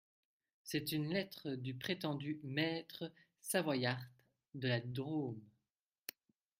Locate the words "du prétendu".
1.51-2.39